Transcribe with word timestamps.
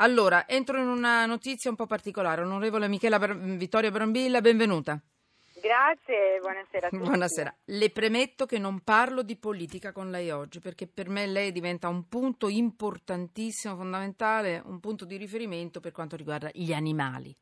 Allora, 0.00 0.46
entro 0.46 0.78
in 0.78 0.86
una 0.86 1.26
notizia 1.26 1.70
un 1.70 1.76
po' 1.76 1.86
particolare. 1.86 2.42
Onorevole 2.42 2.86
Michela 2.88 3.18
Ber- 3.18 3.36
Vittoria 3.36 3.90
Brambilla, 3.90 4.40
benvenuta. 4.40 5.00
Grazie, 5.60 6.38
buonasera 6.40 6.86
a 6.86 6.90
tutti. 6.90 7.02
Buonasera. 7.02 7.56
Le 7.64 7.90
premetto 7.90 8.46
che 8.46 8.58
non 8.58 8.80
parlo 8.80 9.22
di 9.22 9.36
politica 9.36 9.90
con 9.90 10.10
lei 10.10 10.30
oggi 10.30 10.60
perché 10.60 10.86
per 10.86 11.08
me 11.08 11.26
lei 11.26 11.50
diventa 11.50 11.88
un 11.88 12.06
punto 12.06 12.48
importantissimo, 12.48 13.74
fondamentale, 13.74 14.62
un 14.64 14.78
punto 14.78 15.04
di 15.04 15.16
riferimento 15.16 15.80
per 15.80 15.90
quanto 15.90 16.14
riguarda 16.14 16.48
gli 16.52 16.72
animali. 16.72 17.36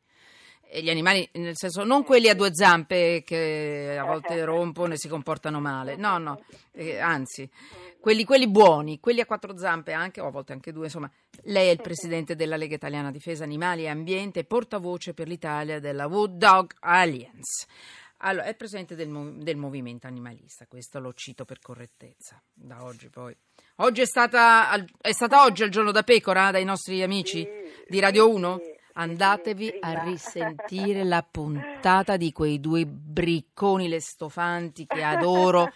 E 0.69 0.83
gli 0.83 0.91
animali, 0.91 1.29
nel 1.35 1.57
senso, 1.57 1.85
non 1.85 2.03
quelli 2.03 2.29
a 2.29 2.35
due 2.35 2.51
zampe 2.53 3.23
che 3.25 3.96
a 3.98 4.05
volte 4.05 4.45
rompono 4.45 4.95
e 4.95 4.98
si 4.98 5.09
comportano 5.09 5.61
male, 5.61 5.96
no, 5.96 6.19
no, 6.19 6.43
eh, 6.73 6.98
anzi, 6.98 7.48
quelli, 8.01 8.25
quelli 8.25 8.48
buoni, 8.48 9.01
quelli 9.01 9.21
a 9.21 9.27
quattro 9.27 9.57
zampe 9.57 9.93
anche, 9.93 10.21
o 10.21 10.27
a 10.27 10.30
volte 10.30 10.52
anche 10.52 10.73
due, 10.73 10.84
insomma. 10.84 11.11
Lei 11.43 11.69
è 11.69 11.73
il 11.73 11.80
presidente 11.80 12.34
della 12.34 12.57
Lega 12.57 12.75
Italiana 12.75 13.11
Difesa 13.11 13.45
Animali 13.45 13.83
e 13.83 13.89
Ambiente 13.89 14.45
portavoce 14.45 15.15
per 15.15 15.29
l'Italia 15.29 15.79
della 15.79 16.07
Wood 16.07 16.37
Dog 16.37 16.73
Alliance. 16.80 17.66
Allora, 18.19 18.46
è 18.46 18.51
il 18.51 18.57
presidente 18.57 18.95
del, 18.95 19.35
del, 19.38 19.57
movimento 19.57 20.07
animalista, 20.07 20.66
questo 20.66 21.01
lo 21.01 21.12
cito 21.12 21.45
per 21.45 21.59
correttezza, 21.59 22.41
da 22.55 22.83
oggi 22.83 23.10
poi. 23.10 23.37
Oggi 23.77 24.01
è 24.01 24.07
stata, 24.07 24.73
è 25.01 25.12
stata 25.12 25.45
oggi 25.45 25.65
il 25.65 25.71
giorno 25.71 25.91
da 25.91 26.02
pecora 26.02 26.51
dai 26.51 26.65
nostri 26.65 27.02
amici 27.02 27.46
di 27.87 28.01
Radio 28.01 28.30
1? 28.30 28.60
Andatevi 28.98 29.77
a 29.80 30.02
risentire 30.05 31.04
la 31.04 31.23
puntata 31.23 32.16
di 32.16 32.32
quei 32.32 32.60
due 32.60 32.87
bricconi 32.87 33.88
le 33.88 34.00
stofanti 34.00 34.87
che 34.87 35.02
adoro 35.02 35.70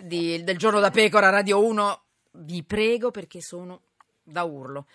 di, 0.00 0.42
del 0.42 0.56
giorno 0.56 0.80
da 0.80 0.90
pecora 0.90 1.28
Radio 1.28 1.62
1. 1.62 2.02
Vi 2.32 2.64
prego 2.64 3.10
perché 3.10 3.42
sono 3.42 3.82
da 4.22 4.42
urlo. 4.44 4.86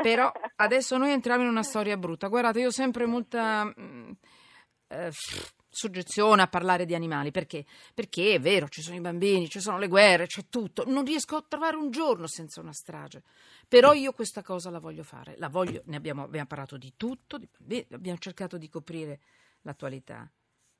Però 0.00 0.32
adesso 0.56 0.96
noi 0.96 1.12
entriamo 1.12 1.42
in 1.42 1.50
una 1.50 1.62
storia 1.62 1.98
brutta. 1.98 2.28
Guardate, 2.28 2.60
io 2.60 2.68
ho 2.68 2.72
sempre 2.72 3.04
molta... 3.04 3.64
Mh, 3.64 4.16
eh, 4.88 5.12
soggezione 5.70 6.42
a 6.42 6.48
parlare 6.48 6.84
di 6.84 6.94
animali 6.94 7.30
perché? 7.30 7.64
Perché 7.94 8.34
è 8.34 8.40
vero, 8.40 8.68
ci 8.68 8.82
sono 8.82 8.96
i 8.96 9.00
bambini, 9.00 9.48
ci 9.48 9.60
sono 9.60 9.78
le 9.78 9.88
guerre, 9.88 10.26
c'è 10.26 10.48
tutto. 10.48 10.84
Non 10.86 11.04
riesco 11.04 11.36
a 11.36 11.44
trovare 11.46 11.76
un 11.76 11.90
giorno 11.90 12.26
senza 12.26 12.60
una 12.60 12.72
strage. 12.72 13.22
Però 13.68 13.92
io 13.92 14.12
questa 14.12 14.42
cosa 14.42 14.70
la 14.70 14.80
voglio 14.80 15.04
fare. 15.04 15.36
La 15.38 15.48
voglio, 15.48 15.82
ne 15.86 15.96
abbiamo, 15.96 16.24
abbiamo 16.24 16.46
parlato 16.46 16.76
di 16.76 16.94
tutto, 16.96 17.38
di 17.38 17.48
bambini, 17.50 17.86
abbiamo 17.90 18.18
cercato 18.18 18.58
di 18.58 18.68
coprire 18.68 19.20
l'attualità. 19.62 20.30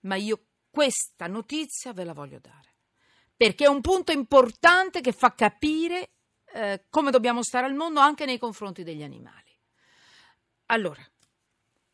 Ma 0.00 0.16
io 0.16 0.46
questa 0.68 1.26
notizia 1.26 1.92
ve 1.92 2.04
la 2.04 2.12
voglio 2.12 2.38
dare. 2.40 2.74
Perché 3.36 3.64
è 3.64 3.68
un 3.68 3.80
punto 3.80 4.12
importante 4.12 5.00
che 5.00 5.12
fa 5.12 5.34
capire 5.34 6.10
eh, 6.52 6.84
come 6.90 7.10
dobbiamo 7.10 7.42
stare 7.42 7.66
al 7.66 7.74
mondo 7.74 8.00
anche 8.00 8.24
nei 8.26 8.38
confronti 8.38 8.82
degli 8.82 9.02
animali. 9.02 9.50
Allora, 10.66 11.02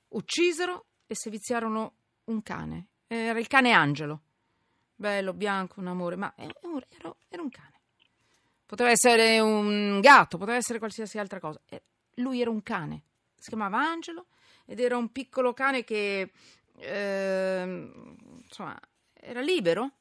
uccisero 0.08 0.86
e 1.06 1.14
seviziarono 1.14 1.94
un 2.26 2.42
cane. 2.42 2.86
Era 3.06 3.38
il 3.38 3.46
cane 3.46 3.72
Angelo. 3.72 4.20
Bello, 4.94 5.32
bianco, 5.34 5.80
un 5.80 5.88
amore, 5.88 6.16
ma 6.16 6.32
era, 6.36 6.54
era 7.28 7.42
un 7.42 7.50
cane. 7.50 7.80
Poteva 8.64 8.90
essere 8.90 9.38
un 9.40 10.00
gatto, 10.00 10.38
poteva 10.38 10.56
essere 10.56 10.78
qualsiasi 10.78 11.18
altra 11.18 11.38
cosa. 11.38 11.60
Lui 12.14 12.40
era 12.40 12.50
un 12.50 12.62
cane. 12.62 13.02
Si 13.36 13.48
chiamava 13.48 13.78
Angelo 13.78 14.26
ed 14.64 14.80
era 14.80 14.96
un 14.96 15.12
piccolo 15.12 15.52
cane 15.52 15.84
che, 15.84 16.32
eh, 16.78 17.92
insomma, 18.42 18.78
era 19.12 19.40
libero. 19.40 19.92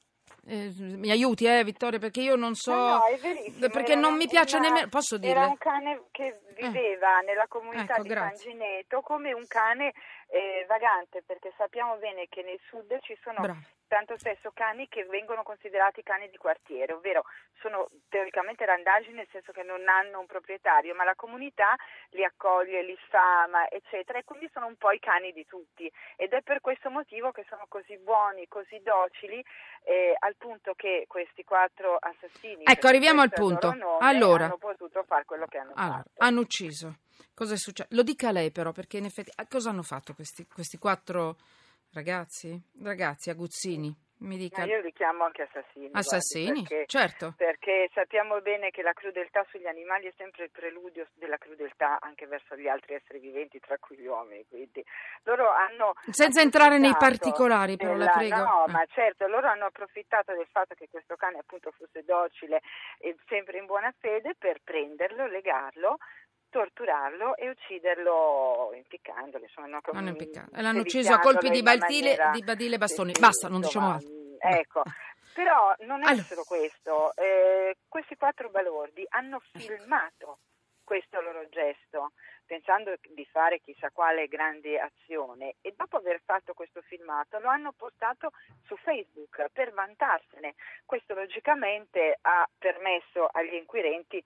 Eh, 0.47 0.71
mi 0.77 1.09
aiuti, 1.09 1.45
eh, 1.45 1.63
Vittoria, 1.63 1.97
perché 1.97 2.21
io 2.21 2.35
non 2.35 2.53
so. 2.53 2.71
No, 2.71 2.87
no, 2.97 3.05
è 3.05 3.17
verissimo. 3.17 3.67
Perché 3.69 3.93
era 3.93 4.01
non 4.01 4.15
mi 4.15 4.27
piace 4.27 4.59
nemmeno. 4.59 4.87
Posso 4.89 5.17
dire? 5.17 5.31
Era 5.31 5.47
un 5.47 5.57
cane 5.57 6.03
che 6.11 6.39
viveva 6.55 7.19
eh. 7.21 7.25
nella 7.25 7.47
comunità 7.47 7.93
ecco, 7.93 8.03
di 8.03 8.09
grazie. 8.09 8.37
San 8.37 8.51
Gineto 8.51 9.01
come 9.01 9.33
un 9.33 9.45
cane 9.47 9.93
eh, 10.27 10.65
vagante, 10.67 11.23
perché 11.25 11.51
sappiamo 11.57 11.95
bene 11.95 12.27
che 12.29 12.43
nel 12.43 12.59
sud 12.69 12.95
ci 13.01 13.17
sono 13.23 13.41
Bravo. 13.41 13.59
Tanto 13.87 14.17
spesso 14.17 14.51
cani 14.53 14.87
che 14.87 15.05
vengono 15.05 15.43
considerati 15.43 16.03
cani 16.03 16.29
di 16.29 16.37
quartiere, 16.37 16.93
ovvero 16.93 17.23
sono 17.59 17.89
teoricamente 18.09 18.65
randaggi 18.65 19.11
nel 19.11 19.27
senso 19.31 19.51
che 19.51 19.63
non 19.63 19.87
hanno 19.87 20.19
un 20.19 20.25
proprietario, 20.25 20.93
ma 20.95 21.03
la 21.03 21.15
comunità 21.15 21.75
li 22.09 22.23
accoglie, 22.23 22.83
li 22.83 22.97
sfama, 23.05 23.69
eccetera, 23.69 24.19
e 24.19 24.23
quindi 24.23 24.49
sono 24.53 24.67
un 24.67 24.75
po' 24.75 24.91
i 24.91 24.99
cani 24.99 25.31
di 25.31 25.45
tutti. 25.45 25.91
Ed 26.15 26.33
è 26.33 26.41
per 26.41 26.61
questo 26.61 26.89
motivo 26.89 27.31
che 27.31 27.45
sono 27.49 27.65
così 27.67 27.97
buoni, 27.97 28.47
così 28.47 28.81
docili, 28.83 29.43
eh, 29.83 30.15
al 30.19 30.35
punto 30.35 30.73
che 30.75 31.05
questi 31.07 31.43
quattro 31.43 31.97
assassini. 31.97 32.63
Ecco, 32.65 32.87
arriviamo 32.87 33.21
al 33.21 33.31
punto. 33.31 33.75
Allora, 33.99 34.45
hanno 34.45 34.57
potuto 34.57 35.03
fare 35.03 35.25
quello 35.25 35.45
che 35.45 35.57
hanno 35.57 35.73
allora, 35.75 35.97
fatto. 35.97 36.11
hanno 36.17 36.39
ucciso. 36.41 36.97
Cosa 37.33 37.53
è 37.53 37.57
successo? 37.57 37.89
Lo 37.93 38.03
dica 38.03 38.31
lei 38.31 38.51
però, 38.51 38.71
perché 38.71 38.97
in 38.97 39.05
effetti... 39.05 39.31
Cosa 39.49 39.69
hanno 39.69 39.83
fatto 39.83 40.13
questi, 40.13 40.47
questi 40.47 40.77
quattro 40.77 41.35
ragazzi? 41.95 42.61
Ragazzi, 42.83 43.29
aguzzini? 43.29 44.03
Mi 44.17 44.37
dica. 44.37 44.61
Ma 44.61 44.67
io 44.67 44.79
li 44.81 44.93
chiamo 44.93 45.25
anche 45.25 45.41
assassini. 45.43 45.89
Assassini, 45.91 46.63
guardi, 46.63 46.67
perché, 46.67 46.85
certo. 46.87 47.33
Perché 47.35 47.89
sappiamo 47.93 48.39
bene 48.39 48.69
che 48.69 48.81
la 48.81 48.93
crudeltà 48.93 49.45
sugli 49.49 49.67
animali 49.67 50.07
è 50.07 50.13
sempre 50.15 50.45
il 50.45 50.51
preludio 50.51 51.07
della 51.15 51.37
crudeltà 51.37 51.99
anche 51.99 52.25
verso 52.25 52.55
gli 52.55 52.67
altri 52.67 52.95
esseri 52.95 53.19
viventi, 53.19 53.59
tra 53.59 53.77
cui 53.77 53.97
gli 53.97 54.05
uomini. 54.05 54.45
Quindi 54.47 54.83
loro 55.23 55.49
hanno. 55.51 55.93
Senza 56.11 56.41
entrare 56.41 56.77
nei 56.77 56.95
particolari, 56.97 57.75
però, 57.75 57.91
della, 57.91 58.05
la 58.05 58.11
prego. 58.11 58.37
No, 58.37 58.65
eh. 58.67 58.71
ma 58.71 58.85
certo, 58.89 59.27
loro 59.27 59.47
hanno 59.47 59.65
approfittato 59.65 60.33
del 60.33 60.47
fatto 60.49 60.75
che 60.75 60.87
questo 60.89 61.15
cane 61.15 61.39
appunto 61.39 61.71
fosse 61.71 62.03
docile 62.03 62.61
e 62.99 63.15
sempre 63.27 63.57
in 63.57 63.65
buona 63.65 63.93
fede 63.99 64.33
per 64.37 64.61
prenderlo, 64.63 65.27
legarlo 65.27 65.97
torturarlo 66.49 67.35
e 67.35 67.49
ucciderlo 67.49 68.71
impiccandolo. 68.75 69.43
Insomma, 69.43 69.67
no, 69.67 69.79
non 69.91 70.07
impiccando. 70.07 70.55
E 70.55 70.61
l'hanno 70.61 70.81
ucciso 70.81 71.13
a 71.13 71.19
colpi 71.19 71.49
di, 71.49 71.61
baltile, 71.61 72.15
maniera... 72.15 72.31
di 72.31 72.43
badile 72.43 72.75
e 72.75 72.77
bastoni. 72.77 73.13
Sì, 73.13 73.19
Basta, 73.19 73.47
non 73.47 73.61
diciamo 73.61 73.91
altro. 73.91 74.09
Ecco, 74.39 74.83
però 75.33 75.75
non 75.79 76.03
è 76.03 76.07
Allora. 76.07 76.23
solo 76.23 76.43
questo. 76.43 77.15
Eh, 77.15 77.77
questi 77.87 78.15
quattro 78.15 78.49
balordi 78.49 79.05
hanno 79.09 79.41
filmato 79.53 80.39
questo 80.83 81.19
loro 81.19 81.49
gesto 81.49 82.11
pensando 82.45 82.95
di 83.13 83.25
fare 83.25 83.59
chissà 83.59 83.89
quale 83.89 84.27
grande 84.27 84.79
azione 84.79 85.55
e 85.61 85.73
dopo 85.75 85.97
aver 85.97 86.21
fatto 86.23 86.53
questo 86.53 86.81
filmato 86.81 87.39
lo 87.39 87.49
hanno 87.49 87.73
postato 87.75 88.31
su 88.65 88.77
Facebook 88.77 89.47
per 89.51 89.73
vantarsene. 89.73 90.53
Questo 90.85 91.15
logicamente 91.15 92.19
ha 92.21 92.47
permesso 92.57 93.27
agli 93.31 93.55
inquirenti 93.55 94.23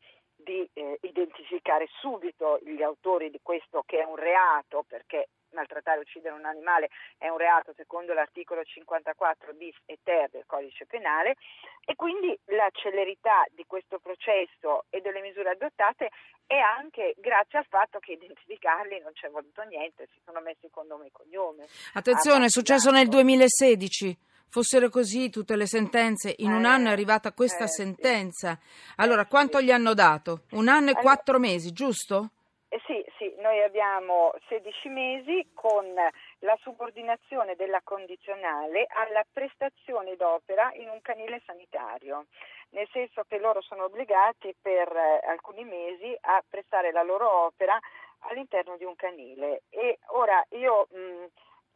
di 0.49 0.67
eh, 0.73 0.97
identificare 1.01 1.87
subito 2.01 2.59
gli 2.65 2.81
autori 2.81 3.29
di 3.29 3.39
questo 3.43 3.83
che 3.85 3.99
è 3.99 4.03
un 4.03 4.15
reato 4.15 4.83
perché 4.87 5.29
maltrattare 5.51 5.97
e 5.97 6.01
uccidere 6.01 6.33
un 6.33 6.45
animale 6.45 6.89
è 7.17 7.27
un 7.29 7.37
reato 7.37 7.71
secondo 7.75 8.13
l'articolo 8.13 8.63
54 8.63 9.53
bis 9.53 9.75
e 9.85 9.99
ter 10.01 10.29
del 10.31 10.45
codice 10.47 10.87
penale 10.87 11.35
e 11.85 11.95
quindi 11.95 12.35
la 12.45 12.67
celerità 12.71 13.45
di 13.51 13.63
questo 13.67 13.99
processo 13.99 14.85
e 14.89 15.01
delle 15.01 15.21
misure 15.21 15.51
adottate 15.51 16.09
è 16.47 16.57
anche 16.57 17.13
grazie 17.17 17.59
al 17.59 17.65
fatto 17.69 17.99
che 17.99 18.13
identificarli 18.13 18.99
non 19.01 19.13
c'è 19.13 19.29
voluto 19.29 19.61
niente, 19.63 20.07
si 20.11 20.19
sono 20.25 20.41
messi 20.41 20.67
con 20.71 20.87
nome 20.87 21.07
e 21.07 21.11
cognome. 21.11 21.67
Attenzione, 21.93 22.45
è 22.45 22.49
successo 22.49 22.89
nel 22.89 23.07
2016 23.07 24.28
fossero 24.49 24.89
così 24.89 25.29
tutte 25.29 25.55
le 25.55 25.65
sentenze, 25.67 26.33
in 26.37 26.51
un 26.51 26.65
Eh, 26.65 26.67
anno 26.67 26.89
è 26.89 26.91
arrivata 26.91 27.31
questa 27.33 27.65
eh, 27.65 27.67
sentenza. 27.67 28.57
Allora, 28.97 29.21
Eh, 29.21 29.27
quanto 29.27 29.59
sì. 29.59 29.65
gli 29.65 29.71
hanno 29.71 29.93
dato? 29.93 30.41
Un 30.51 30.67
anno 30.67 30.87
e 30.87 30.93
Allora- 30.93 31.01
quattro 31.01 31.39
mesi, 31.39 31.71
giusto? 31.71 32.31
Eh 32.71 32.79
sì, 32.85 33.03
sì, 33.17 33.33
noi 33.39 33.63
abbiamo 33.63 34.31
16 34.47 34.89
mesi 34.89 35.49
con 35.55 35.85
la 35.93 36.57
subordinazione 36.61 37.55
della 37.55 37.81
condizionale 37.83 38.85
alla 38.89 39.25
prestazione 39.31 40.15
d'opera 40.15 40.71
in 40.75 40.87
un 40.87 41.01
canile 41.01 41.41
sanitario, 41.47 42.27
nel 42.69 42.87
senso 42.91 43.23
che 43.27 43.39
loro 43.39 43.61
sono 43.61 43.85
obbligati 43.85 44.55
per 44.61 44.87
alcuni 45.27 45.63
mesi 45.63 46.15
a 46.21 46.43
prestare 46.47 46.91
la 46.91 47.01
loro 47.01 47.45
opera 47.45 47.75
all'interno 48.29 48.77
di 48.77 48.83
un 48.83 48.95
canile. 48.95 49.63
E 49.69 49.97
ora 50.13 50.39
io 50.49 50.87
mh, 50.91 51.25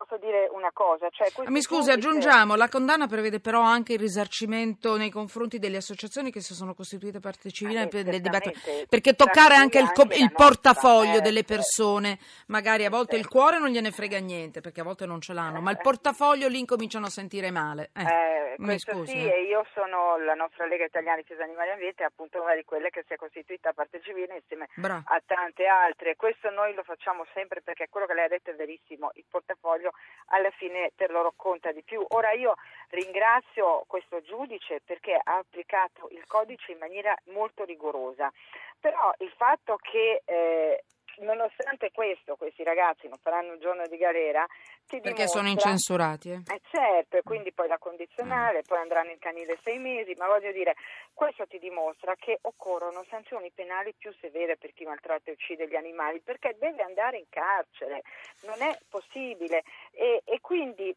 posso 0.06 0.18
dire 0.18 0.50
una 0.52 0.72
cosa, 0.72 1.10
cioè 1.10 1.30
Mi 1.48 1.62
scusi, 1.62 1.92
aggiungiamo, 1.92 2.56
la 2.56 2.68
condanna 2.68 3.08
prevede 3.08 3.40
però 3.40 3.62
anche 3.62 3.94
il 3.94 4.00
risarcimento 4.00 4.98
nei 4.98 5.10
confronti 5.10 5.60
delle 5.60 5.78
associazioni 5.78 6.32
che 6.32 6.42
si 6.42 6.54
sono 6.54 6.74
costituite 6.74 7.20
parte 7.20 7.52
civile 7.52 7.88
beh, 7.88 8.04
nel 8.04 8.22
dibattito, 8.22 8.60
perché 8.90 9.14
toccare 9.14 9.56
anche 9.56 9.80
il, 9.80 9.86
anche 9.86 10.02
il 10.02 10.08
la 10.08 10.16
nostra, 10.26 10.46
portafoglio 10.46 11.18
eh, 11.18 11.22
delle 11.22 11.44
certo. 11.44 11.54
persone, 11.54 12.20
magari 12.48 12.86
a 12.86 12.90
volte 12.90 13.16
il 13.16 13.22
Certo. 13.24 13.38
cuore 13.38 13.60
non 13.60 13.70
gliene 13.70 13.92
frega 13.92 14.20
niente, 14.20 14.60
perché 14.62 14.82
a 14.82 14.84
volte 14.84 15.06
non 15.06 15.22
ce 15.22 15.34
l'hanno, 15.34 15.62
ma 15.62 15.72
il 15.72 15.80
portafoglio 15.82 16.48
lì 16.50 16.60
incominciano 16.60 17.06
a 17.06 17.10
sentire 17.10 17.52
male. 17.52 17.92
Eh, 17.94 18.04
Eh, 18.04 18.56
mi 18.58 18.78
scusi. 18.80 19.12
sì, 19.12 19.18
eh. 19.26 19.32
e 19.34 19.44
io 19.44 19.66
sono 19.74 20.18
la 20.18 20.34
nostra 20.34 20.66
Lega 20.66 20.86
Italiana 20.86 21.18
Difesa 21.18 21.44
Animali 21.44 21.70
e 21.70 21.72
Ambiente, 21.72 22.04
è 22.04 22.06
appunto 22.06 22.42
una 22.42 22.54
di 22.56 22.64
quelle 22.66 22.90
che 22.90 23.04
si 23.08 23.14
è 23.14 23.16
costituita 23.16 23.70
a 23.70 23.74
parte 23.74 24.02
civile 24.02 24.36
insieme 24.36 24.68
Bravo. 24.76 25.04
a 25.06 25.22
tante 25.26 25.66
altre. 25.66 26.16
Questo 26.16 26.50
noi 26.50 26.74
lo 26.74 26.84
facciamo 26.84 27.26
sempre 27.34 27.62
perché 27.62 27.88
quello 27.90 28.06
che 28.06 28.14
lei 28.14 28.26
ha 28.26 28.30
detto 28.30 28.52
è 28.52 28.56
verissimo, 28.56 29.12
il 29.14 29.26
portafoglio 29.30 29.93
alla 30.28 30.52
fine 30.52 30.92
per 30.96 31.12
loro 31.12 31.34
conta 31.36 31.72
di 31.72 31.84
più. 31.84 32.04
Ora 32.10 32.32
io 32.32 32.56
ringrazio 32.90 33.84
questo 33.88 34.22
giudice 34.22 34.82
perché 34.84 35.14
ha 35.22 35.38
applicato 35.38 36.10
il 36.12 36.26
codice 36.26 36.72
in 36.72 36.78
maniera 36.80 37.16
molto 37.26 37.64
rigorosa, 37.64 38.32
però 38.80 39.12
il 39.20 39.32
fatto 39.36 39.78
che 39.78 40.22
eh, 40.26 40.84
nonostante 41.20 41.92
questo, 41.92 42.36
questi 42.36 42.64
ragazzi 42.64 43.08
non 43.08 43.18
faranno 43.22 43.54
un 43.54 43.60
giorno 43.60 43.86
di 43.88 43.98
galera. 43.98 44.46
Perché 44.88 45.12
dimostra... 45.12 45.28
sono 45.28 45.48
incensurati. 45.50 46.30
Eh? 46.30 46.42
Eh 46.54 46.62
certo, 46.70 47.18
e 47.18 47.24
quindi 47.24 47.52
poi 47.52 47.68
la 47.68 47.78
condizionale, 47.78 48.62
poi 48.62 48.80
andranno 48.80 49.12
in 49.12 49.20
canile 49.20 49.58
sei 49.64 49.80
mesi, 49.80 50.14
ma 50.18 50.28
voglio 50.28 50.52
dire, 50.52 50.76
questo 51.14 51.48
ti 51.48 51.58
dimostra 51.60 52.16
che 52.16 52.38
occorrono 52.42 53.04
sanzioni 53.10 53.52
penali 53.52 53.94
più 53.98 54.14
severe 54.20 54.58
per 54.58 54.74
chi 54.74 54.86
maltratta 54.86 55.30
e 55.30 55.34
uccide 55.34 55.68
gli 55.68 55.76
animali, 55.76 56.22
perché 56.22 56.56
deve 56.60 56.84
andare 56.84 57.18
in 57.18 57.26
carcere, 57.30 58.04
non 58.46 58.62
è 58.62 58.78
possibile. 58.90 59.64
E, 59.92 60.22
e 60.26 60.40
quindi 60.42 60.96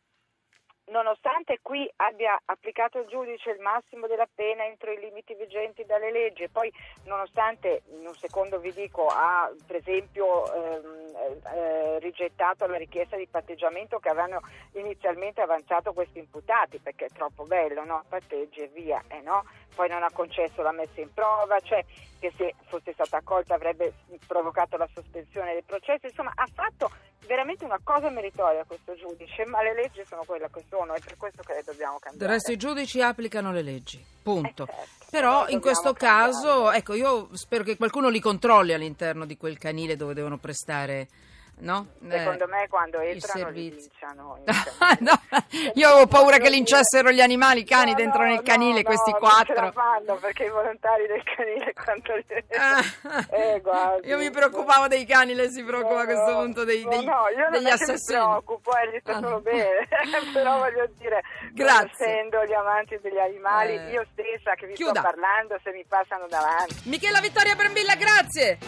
nonostante 0.88 1.58
qui 1.62 1.90
abbia 1.96 2.40
applicato 2.44 2.98
il 2.98 3.06
giudice 3.06 3.50
il 3.50 3.60
massimo 3.60 4.06
della 4.06 4.28
pena 4.32 4.64
entro 4.64 4.92
i 4.92 4.98
limiti 5.00 5.34
vigenti 5.34 5.84
dalle 5.84 6.12
leggi 6.12 6.44
e 6.44 6.48
poi 6.48 6.72
nonostante, 7.04 7.82
in 7.90 8.06
un 8.06 8.14
secondo 8.14 8.58
vi 8.58 8.72
dico, 8.72 9.06
ha 9.08 9.50
per 9.66 9.76
esempio 9.76 10.52
ehm, 10.52 11.05
eh, 11.26 11.98
rigettato 11.98 12.66
la 12.66 12.76
richiesta 12.76 13.16
di 13.16 13.26
patteggiamento 13.26 13.98
che 13.98 14.08
avevano 14.08 14.40
inizialmente 14.72 15.40
avanzato 15.40 15.92
questi 15.92 16.18
imputati 16.18 16.78
perché 16.78 17.06
è 17.06 17.10
troppo 17.10 17.44
bello, 17.44 17.84
no? 17.84 18.04
Patteggi 18.08 18.60
e 18.60 18.68
via, 18.68 19.02
eh, 19.08 19.20
no? 19.20 19.44
poi 19.76 19.88
non 19.88 20.02
ha 20.02 20.10
concesso 20.10 20.62
la 20.62 20.72
messa 20.72 21.00
in 21.00 21.12
prova, 21.12 21.60
cioè 21.60 21.84
che 22.18 22.32
se 22.36 22.54
fosse 22.64 22.92
stata 22.94 23.18
accolta 23.18 23.54
avrebbe 23.54 23.92
provocato 24.26 24.76
la 24.78 24.88
sospensione 24.92 25.52
del 25.52 25.64
processo, 25.64 26.06
insomma 26.06 26.32
ha 26.34 26.48
fatto 26.52 26.90
veramente 27.26 27.64
una 27.64 27.78
cosa 27.82 28.08
meritoria 28.10 28.64
questo 28.64 28.94
giudice, 28.94 29.44
ma 29.44 29.62
le 29.62 29.74
leggi 29.74 30.02
sono 30.08 30.22
quelle 30.24 30.48
che 30.52 30.64
sono 30.68 30.94
e 30.94 31.00
per 31.04 31.16
questo 31.16 31.42
che 31.42 31.54
le 31.54 31.62
dobbiamo 31.64 31.98
cambiare. 31.98 32.18
Del 32.18 32.28
resto 32.28 32.52
i 32.52 32.56
giudici 32.56 33.02
applicano 33.02 33.52
le 33.52 33.62
leggi, 33.62 34.02
punto. 34.22 34.64
Eh 34.64 34.66
certo, 34.66 35.06
però 35.10 35.48
in 35.48 35.60
questo 35.60 35.92
dobbiamo 35.92 36.14
caso, 36.14 36.48
cambiare. 36.48 36.76
ecco, 36.78 36.94
io 36.94 37.28
spero 37.32 37.64
che 37.64 37.76
qualcuno 37.76 38.08
li 38.08 38.20
controlli 38.20 38.72
all'interno 38.72 39.26
di 39.26 39.36
quel 39.36 39.58
canile 39.58 39.96
dove 39.96 40.14
devono 40.14 40.38
prestare, 40.38 41.08
no? 41.58 41.86
Secondo 42.08 42.44
Eh, 42.44 42.48
me 42.48 42.68
quando 42.68 42.98
entrano 43.00 43.50
li 43.50 43.70
linciano. 43.70 44.38
No, 45.00 45.12
io 45.74 45.88
avevo 45.88 46.06
paura 46.06 46.38
che 46.38 46.48
linciassero 46.48 47.10
gli 47.10 47.20
animali, 47.20 47.60
i 47.60 47.64
cani 47.64 47.90
No, 47.92 47.96
dentro 47.96 48.22
no, 48.22 48.28
nel 48.28 48.42
canile, 48.42 48.82
questi 48.82 49.10
no, 49.10 49.18
Non 49.20 49.30
ce 49.44 49.54
la 49.54 49.60
quattro. 49.60 49.72
fanno 49.72 50.14
perché 50.16 50.44
i 50.44 50.50
volontari 50.50 51.06
del 51.06 51.22
canile 51.24 51.72
quanto 51.72 52.14
li... 52.14 52.24
Eh, 53.30 53.60
guardi. 53.60 54.08
io 54.08 54.18
mi 54.18 54.30
preoccupavo 54.30 54.86
dei 54.88 55.04
cani, 55.04 55.34
lei 55.34 55.50
si 55.50 55.62
preoccupa 55.64 56.02
a 56.02 56.04
questo 56.04 56.32
punto 56.32 56.64
dei, 56.64 56.84
dei- 56.84 57.04
no, 57.04 57.28
io 57.36 57.42
non 57.42 57.50
degli 57.52 57.68
assassini. 57.68 58.18
mi 58.18 58.24
preoccupo, 58.26 58.70
eh, 58.76 58.90
gli 58.90 58.98
sta 59.00 59.12
Ah, 59.16 59.20
solo 59.20 59.40
bene, 59.40 59.88
però 60.32 60.58
voglio 60.58 60.88
dire, 60.98 61.22
Grazie. 61.52 61.90
essendo 61.92 62.44
gli 62.44 62.52
amanti 62.52 62.98
degli 63.02 63.18
animali, 63.18 63.74
Eh. 63.76 63.90
io 63.90 64.06
stessa 64.12 64.54
che 64.54 64.66
vi 64.66 64.74
Chiuda. 64.74 65.00
sto 65.00 65.02
parlando, 65.02 65.58
se 65.62 65.70
mi 65.72 65.84
passano 65.86 66.26
davanti. 66.28 66.74
Michela 66.84 67.20
Vittoria 67.20 67.54
Brambilla, 67.54 67.94
grazie! 67.94 68.58